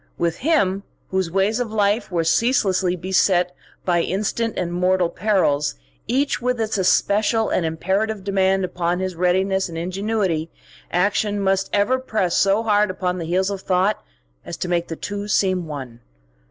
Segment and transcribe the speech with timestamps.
[0.17, 3.53] With him, whose ways of life were ceaselessly beset
[3.85, 5.75] by instant and mortal perils,
[6.07, 10.49] each with its especial and imperative demand upon his readiness and ingenuity,
[10.91, 14.03] action must ever press so hard upon the heels of thought
[14.43, 15.99] as to make the two seem one.